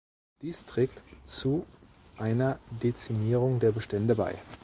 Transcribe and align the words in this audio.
Dies 0.41 0.65
trägt 0.65 1.03
zu 1.27 1.63
einer 2.17 2.57
Dezimierung 2.81 3.59
der 3.59 3.71
Bestände 3.71 4.15
bei. 4.15 4.33